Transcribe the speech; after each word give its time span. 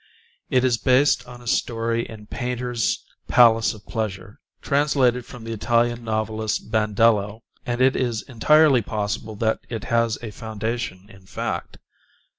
It 0.49 0.63
is 0.63 0.79
based 0.79 1.27
on 1.27 1.41
a 1.43 1.47
story 1.47 2.09
in 2.09 2.25
Painter's 2.25 3.05
"Palace 3.27 3.75
of 3.75 3.85
Pleasure," 3.85 4.39
translated 4.59 5.27
from 5.27 5.43
the 5.43 5.51
Italian 5.53 6.03
novelist, 6.03 6.71
Bandello; 6.71 7.41
and 7.67 7.81
it 7.81 7.95
is 7.95 8.23
entirely 8.23 8.81
possible 8.81 9.35
that 9.35 9.59
it 9.69 9.83
has 9.93 10.17
a 10.23 10.31
foundation 10.31 11.07
in 11.11 11.27
fact. 11.27 11.77